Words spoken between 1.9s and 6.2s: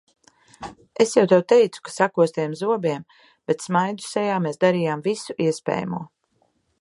sakostiem zobiem, bet smaidu sejā mēs darījām visu iespējamo.